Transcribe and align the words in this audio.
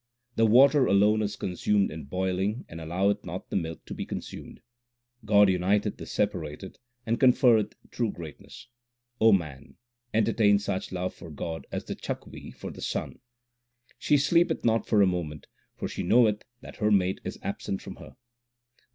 The 0.35 0.47
water 0.47 0.87
alone 0.87 1.21
is 1.21 1.35
consumed 1.35 1.91
in 1.91 2.05
boiling 2.05 2.65
and 2.67 2.81
alloweth 2.81 3.23
not 3.23 3.51
the 3.51 3.55
milk 3.55 3.85
to 3.85 3.93
be 3.93 4.03
consumed. 4.03 4.59
God 5.25 5.47
uniteth 5.47 5.97
the 5.97 6.07
separated, 6.07 6.79
and 7.05 7.19
conferreth 7.19 7.75
true 7.91 8.09
greatness. 8.11 8.67
man, 9.21 9.75
entertain 10.11 10.57
such 10.57 10.91
love 10.91 11.13
for 11.13 11.29
God 11.29 11.67
as 11.71 11.85
the 11.85 11.95
chakwi 11.95 12.45
1 12.45 12.51
for 12.53 12.71
the 12.71 12.81
sun. 12.81 13.19
She 13.99 14.17
sleepeth 14.17 14.65
not 14.65 14.87
for 14.87 15.03
a 15.03 15.05
moment, 15.05 15.45
for 15.75 15.87
she 15.87 16.01
knoweth 16.01 16.45
that 16.61 16.77
her 16.77 16.89
mate 16.89 17.21
is 17.23 17.37
absent 17.43 17.83
from 17.83 17.97
her. 17.97 18.15